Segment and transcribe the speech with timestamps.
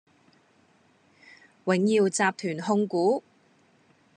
[1.65, 3.23] 永耀集團控股